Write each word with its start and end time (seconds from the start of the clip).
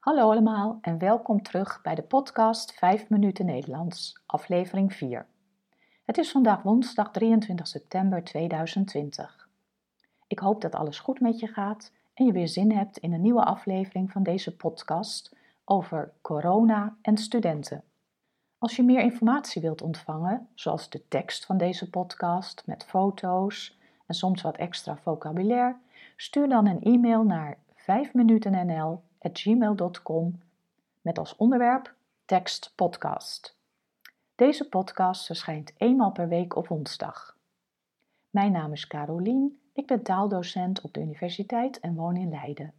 Hallo 0.00 0.30
allemaal 0.30 0.78
en 0.80 0.98
welkom 0.98 1.42
terug 1.42 1.82
bij 1.82 1.94
de 1.94 2.02
podcast 2.02 2.72
5 2.72 3.08
minuten 3.08 3.46
Nederlands, 3.46 4.22
aflevering 4.26 4.92
4. 4.92 5.26
Het 6.04 6.18
is 6.18 6.30
vandaag 6.30 6.62
woensdag 6.62 7.10
23 7.10 7.66
september 7.66 8.24
2020. 8.24 9.48
Ik 10.26 10.38
hoop 10.38 10.60
dat 10.60 10.74
alles 10.74 10.98
goed 10.98 11.20
met 11.20 11.40
je 11.40 11.46
gaat 11.46 11.92
en 12.14 12.26
je 12.26 12.32
weer 12.32 12.48
zin 12.48 12.72
hebt 12.72 12.98
in 12.98 13.12
een 13.12 13.20
nieuwe 13.20 13.44
aflevering 13.44 14.12
van 14.12 14.22
deze 14.22 14.56
podcast 14.56 15.36
over 15.64 16.12
corona 16.20 16.96
en 17.02 17.16
studenten. 17.16 17.84
Als 18.58 18.76
je 18.76 18.82
meer 18.82 19.00
informatie 19.00 19.62
wilt 19.62 19.82
ontvangen, 19.82 20.48
zoals 20.54 20.90
de 20.90 21.08
tekst 21.08 21.46
van 21.46 21.56
deze 21.56 21.90
podcast 21.90 22.62
met 22.66 22.84
foto's 22.84 23.78
en 24.06 24.14
soms 24.14 24.42
wat 24.42 24.56
extra 24.56 24.96
vocabulaire, 24.96 25.76
stuur 26.16 26.48
dan 26.48 26.66
een 26.66 26.82
e-mail 26.82 27.22
naar 27.22 27.58
5minutennl@gmail.com 29.20 30.40
met 31.00 31.18
als 31.18 31.36
onderwerp 31.36 31.94
tekst 32.24 32.72
podcast. 32.74 33.56
Deze 34.34 34.68
podcast 34.68 35.26
verschijnt 35.26 35.72
eenmaal 35.76 36.12
per 36.12 36.28
week 36.28 36.56
op 36.56 36.68
woensdag. 36.68 37.36
Mijn 38.30 38.52
naam 38.52 38.72
is 38.72 38.86
Carolien, 38.86 39.60
ik 39.72 39.86
ben 39.86 40.02
taaldocent 40.02 40.80
op 40.80 40.92
de 40.92 41.00
universiteit 41.00 41.80
en 41.80 41.94
woon 41.94 42.16
in 42.16 42.30
Leiden. 42.30 42.72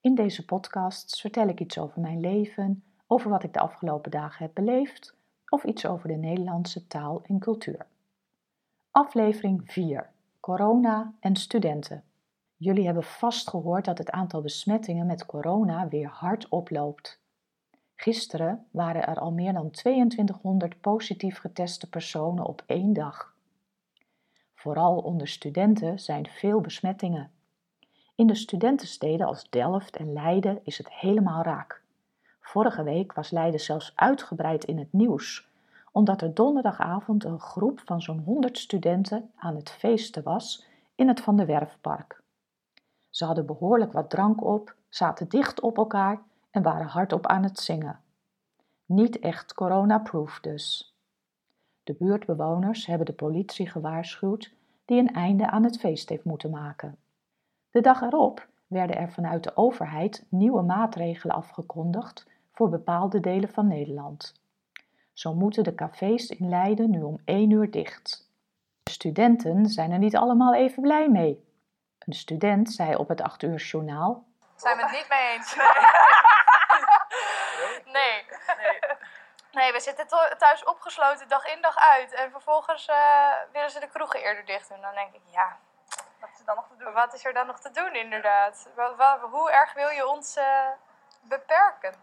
In 0.00 0.14
deze 0.14 0.44
podcasts 0.44 1.20
vertel 1.20 1.48
ik 1.48 1.60
iets 1.60 1.78
over 1.78 2.00
mijn 2.00 2.20
leven, 2.20 2.84
over 3.06 3.30
wat 3.30 3.42
ik 3.42 3.52
de 3.52 3.60
afgelopen 3.60 4.10
dagen 4.10 4.44
heb 4.44 4.54
beleefd 4.54 5.14
of 5.48 5.64
iets 5.64 5.86
over 5.86 6.08
de 6.08 6.16
Nederlandse 6.16 6.86
taal 6.86 7.22
en 7.22 7.38
cultuur. 7.38 7.86
Aflevering 8.90 9.62
4: 9.64 10.10
Corona 10.40 11.14
en 11.20 11.36
studenten. 11.36 12.04
Jullie 12.62 12.84
hebben 12.84 13.04
vast 13.04 13.48
gehoord 13.48 13.84
dat 13.84 13.98
het 13.98 14.10
aantal 14.10 14.40
besmettingen 14.40 15.06
met 15.06 15.26
corona 15.26 15.88
weer 15.88 16.08
hard 16.08 16.48
oploopt. 16.48 17.20
Gisteren 17.94 18.66
waren 18.70 19.06
er 19.06 19.18
al 19.18 19.32
meer 19.32 19.52
dan 19.52 19.70
2200 19.70 20.80
positief 20.80 21.38
geteste 21.38 21.88
personen 21.88 22.46
op 22.46 22.62
één 22.66 22.92
dag. 22.92 23.34
Vooral 24.54 24.98
onder 24.98 25.28
studenten 25.28 25.98
zijn 25.98 26.26
veel 26.26 26.60
besmettingen. 26.60 27.30
In 28.14 28.26
de 28.26 28.34
studentensteden 28.34 29.26
als 29.26 29.50
Delft 29.50 29.96
en 29.96 30.12
Leiden 30.12 30.60
is 30.64 30.78
het 30.78 30.92
helemaal 30.92 31.42
raak. 31.42 31.82
Vorige 32.40 32.82
week 32.82 33.12
was 33.12 33.30
Leiden 33.30 33.60
zelfs 33.60 33.92
uitgebreid 33.94 34.64
in 34.64 34.78
het 34.78 34.92
nieuws, 34.92 35.48
omdat 35.92 36.22
er 36.22 36.34
donderdagavond 36.34 37.24
een 37.24 37.40
groep 37.40 37.80
van 37.84 38.02
zo'n 38.02 38.22
100 38.24 38.58
studenten 38.58 39.30
aan 39.36 39.56
het 39.56 39.70
feesten 39.70 40.22
was 40.22 40.66
in 40.94 41.08
het 41.08 41.20
Van 41.20 41.36
der 41.36 41.46
Werfpark. 41.46 42.21
Ze 43.12 43.24
hadden 43.24 43.46
behoorlijk 43.46 43.92
wat 43.92 44.10
drank 44.10 44.44
op, 44.44 44.74
zaten 44.88 45.28
dicht 45.28 45.60
op 45.60 45.76
elkaar 45.76 46.22
en 46.50 46.62
waren 46.62 46.86
hardop 46.86 47.26
aan 47.26 47.42
het 47.42 47.58
zingen. 47.58 48.00
Niet 48.86 49.18
echt 49.18 49.54
corona-proof 49.54 50.40
dus. 50.40 50.94
De 51.82 51.94
buurtbewoners 51.94 52.86
hebben 52.86 53.06
de 53.06 53.12
politie 53.12 53.68
gewaarschuwd 53.68 54.52
die 54.84 54.98
een 54.98 55.14
einde 55.14 55.50
aan 55.50 55.64
het 55.64 55.78
feest 55.78 56.08
heeft 56.08 56.24
moeten 56.24 56.50
maken. 56.50 56.96
De 57.70 57.80
dag 57.80 58.02
erop 58.02 58.48
werden 58.66 58.96
er 58.96 59.12
vanuit 59.12 59.44
de 59.44 59.56
overheid 59.56 60.26
nieuwe 60.28 60.62
maatregelen 60.62 61.36
afgekondigd 61.36 62.26
voor 62.52 62.68
bepaalde 62.68 63.20
delen 63.20 63.48
van 63.48 63.66
Nederland. 63.66 64.34
Zo 65.12 65.34
moeten 65.34 65.64
de 65.64 65.74
cafés 65.74 66.30
in 66.30 66.48
Leiden 66.48 66.90
nu 66.90 67.02
om 67.02 67.18
één 67.24 67.50
uur 67.50 67.70
dicht. 67.70 68.30
De 68.82 68.90
studenten 68.90 69.66
zijn 69.66 69.90
er 69.90 69.98
niet 69.98 70.16
allemaal 70.16 70.54
even 70.54 70.82
blij 70.82 71.10
mee. 71.10 71.50
Een 72.06 72.12
student 72.12 72.72
zei 72.72 72.94
op 72.94 73.08
het 73.08 73.20
8 73.20 73.42
uur 73.42 73.56
journaal. 73.56 74.24
Zijn 74.56 74.76
we 74.76 74.82
het 74.82 74.92
niet 74.92 75.06
mee 75.08 75.32
eens? 75.32 75.54
Nee. 75.56 75.66
Nee. 77.92 78.24
Nee, 79.52 79.72
we 79.72 79.80
zitten 79.80 80.06
thuis 80.38 80.64
opgesloten 80.64 81.28
dag 81.28 81.46
in 81.46 81.62
dag 81.62 81.76
uit. 81.76 82.12
En 82.12 82.30
vervolgens 82.30 82.88
eh, 82.88 82.96
willen 83.52 83.70
ze 83.70 83.80
de 83.80 83.88
kroegen 83.88 84.20
eerder 84.20 84.44
dicht 84.44 84.68
doen. 84.68 84.80
Dan 84.80 84.94
denk 84.94 85.14
ik, 85.14 85.20
ja, 85.26 85.56
Wat 86.20 86.30
is 86.32 86.38
er 86.40 86.46
dan 86.46 86.56
nog 86.56 86.68
te 86.68 86.76
doen? 86.76 86.92
wat 86.92 87.14
is 87.14 87.24
er 87.24 87.32
dan 87.32 87.46
nog 87.46 87.60
te 87.60 87.70
doen 87.70 87.94
inderdaad? 87.94 88.68
Hoe 89.30 89.50
erg 89.50 89.72
wil 89.74 89.88
je 89.88 90.08
ons 90.08 90.36
eh, 90.36 90.68
beperken? 91.20 91.94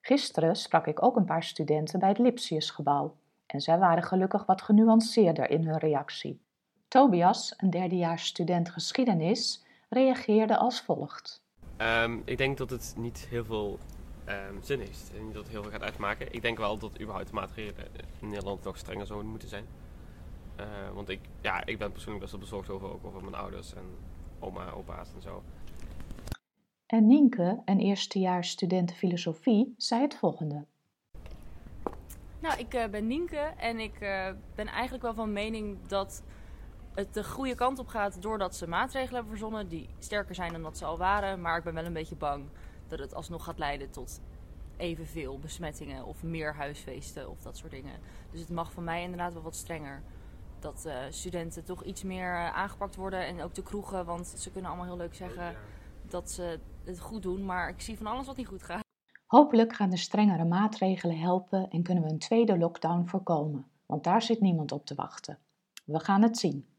Gisteren 0.00 0.56
sprak 0.56 0.86
ik 0.86 1.02
ook 1.02 1.16
een 1.16 1.24
paar 1.24 1.42
studenten 1.42 1.98
bij 1.98 2.08
het 2.08 2.18
Lipsiusgebouw 2.18 3.16
en 3.46 3.60
zij 3.60 3.78
waren 3.78 4.02
gelukkig 4.02 4.46
wat 4.46 4.62
genuanceerder 4.62 5.50
in 5.50 5.66
hun 5.66 5.78
reactie. 5.78 6.46
Tobias, 6.88 7.54
een 7.56 7.70
derdejaars 7.70 8.26
student 8.26 8.70
geschiedenis, 8.70 9.64
reageerde 9.88 10.56
als 10.56 10.80
volgt. 10.80 11.42
Ehm, 11.76 12.18
ik 12.24 12.38
denk 12.38 12.58
dat 12.58 12.70
het 12.70 12.94
niet 12.96 13.26
heel 13.30 13.44
veel 13.44 13.78
ehm, 14.24 14.54
zin 14.62 14.78
heeft 14.78 15.10
en 15.16 15.24
niet 15.24 15.34
dat 15.34 15.42
het 15.42 15.52
heel 15.52 15.62
veel 15.62 15.70
gaat 15.70 15.82
uitmaken. 15.82 16.32
Ik 16.32 16.42
denk 16.42 16.58
wel 16.58 16.78
dat 16.78 17.00
überhaupt 17.00 17.28
de 17.28 17.34
maatregelen 17.34 17.86
in 18.20 18.28
Nederland 18.28 18.64
nog 18.64 18.78
strenger 18.78 19.06
zouden 19.06 19.30
moeten 19.30 19.48
zijn. 19.48 19.64
Eh, 20.56 20.66
want 20.94 21.08
ik, 21.08 21.20
ja, 21.40 21.66
ik 21.66 21.78
ben 21.78 21.92
persoonlijk 21.92 22.20
best 22.20 22.32
wel 22.32 22.40
bezorgd 22.40 22.70
over, 22.70 22.92
ook 22.92 23.04
over 23.04 23.22
mijn 23.22 23.34
ouders 23.34 23.74
en 23.74 23.84
oma, 24.38 24.70
opa's 24.70 25.08
en 25.14 25.22
zo. 25.22 25.42
En 26.86 27.06
Nienke, 27.06 27.62
een 27.64 27.80
eerstejaars 27.80 28.50
student 28.50 28.94
filosofie, 28.94 29.74
zei 29.76 30.00
het 30.00 30.16
volgende. 30.16 30.64
Nou, 32.40 32.58
ik 32.58 32.74
eh, 32.74 32.88
ben 32.88 33.06
Nienke 33.06 33.52
en 33.56 33.78
ik 33.78 34.00
eh, 34.00 34.30
ben 34.54 34.66
eigenlijk 34.66 35.02
wel 35.02 35.14
van 35.14 35.32
mening 35.32 35.78
dat 35.86 36.22
het 36.98 37.14
de 37.14 37.24
goede 37.24 37.54
kant 37.54 37.78
op 37.78 37.86
gaat 37.86 38.22
doordat 38.22 38.56
ze 38.56 38.68
maatregelen 38.68 39.14
hebben 39.14 39.30
verzonnen 39.30 39.68
die 39.68 39.88
sterker 39.98 40.34
zijn 40.34 40.52
dan 40.52 40.62
dat 40.62 40.78
ze 40.78 40.84
al 40.84 40.98
waren. 40.98 41.40
Maar 41.40 41.58
ik 41.58 41.64
ben 41.64 41.74
wel 41.74 41.84
een 41.84 41.92
beetje 41.92 42.16
bang 42.16 42.44
dat 42.88 42.98
het 42.98 43.14
alsnog 43.14 43.44
gaat 43.44 43.58
leiden 43.58 43.90
tot 43.90 44.20
evenveel 44.76 45.38
besmettingen 45.38 46.04
of 46.04 46.22
meer 46.22 46.54
huisfeesten 46.54 47.30
of 47.30 47.42
dat 47.42 47.56
soort 47.56 47.70
dingen. 47.70 47.94
Dus 48.30 48.40
het 48.40 48.50
mag 48.50 48.72
van 48.72 48.84
mij 48.84 49.02
inderdaad 49.02 49.32
wel 49.32 49.42
wat 49.42 49.56
strenger. 49.56 50.02
Dat 50.58 50.84
eh, 50.84 50.96
studenten 51.08 51.64
toch 51.64 51.84
iets 51.84 52.02
meer 52.02 52.34
eh, 52.34 52.56
aangepakt 52.56 52.96
worden 52.96 53.26
en 53.26 53.42
ook 53.42 53.54
de 53.54 53.62
kroegen, 53.62 54.04
want 54.04 54.26
ze 54.26 54.50
kunnen 54.50 54.70
allemaal 54.70 54.88
heel 54.88 54.96
leuk 54.96 55.14
zeggen 55.14 55.54
dat 56.08 56.30
ze 56.30 56.60
het 56.84 57.00
goed 57.00 57.22
doen. 57.22 57.44
Maar 57.44 57.68
ik 57.68 57.80
zie 57.80 57.96
van 57.96 58.06
alles 58.06 58.26
wat 58.26 58.36
niet 58.36 58.46
goed 58.46 58.62
gaat. 58.62 58.82
Hopelijk 59.26 59.74
gaan 59.74 59.90
de 59.90 59.96
strengere 59.96 60.44
maatregelen 60.44 61.18
helpen 61.18 61.70
en 61.70 61.82
kunnen 61.82 62.04
we 62.04 62.10
een 62.10 62.18
tweede 62.18 62.58
lockdown 62.58 63.06
voorkomen, 63.06 63.66
want 63.86 64.04
daar 64.04 64.22
zit 64.22 64.40
niemand 64.40 64.72
op 64.72 64.86
te 64.86 64.94
wachten. 64.94 65.38
We 65.84 66.00
gaan 66.00 66.22
het 66.22 66.38
zien. 66.38 66.76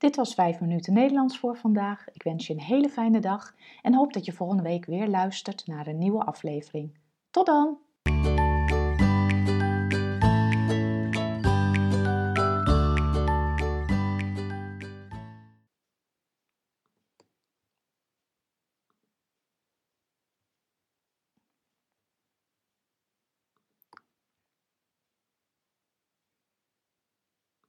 Dit 0.00 0.16
was 0.16 0.34
5 0.34 0.60
minuten 0.60 0.92
Nederlands 0.92 1.38
voor 1.38 1.56
vandaag. 1.56 2.10
Ik 2.12 2.22
wens 2.22 2.46
je 2.46 2.52
een 2.52 2.60
hele 2.60 2.88
fijne 2.88 3.20
dag 3.20 3.54
en 3.82 3.94
hoop 3.94 4.12
dat 4.12 4.24
je 4.24 4.32
volgende 4.32 4.62
week 4.62 4.84
weer 4.84 5.08
luistert 5.08 5.66
naar 5.66 5.86
een 5.86 5.98
nieuwe 5.98 6.24
aflevering. 6.24 6.98
Tot 7.30 7.46
dan! 7.46 7.78